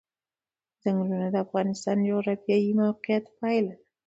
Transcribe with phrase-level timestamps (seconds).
[0.81, 3.83] ځنګلونه د افغانستان د جغرافیایي موقیعت پایله ده.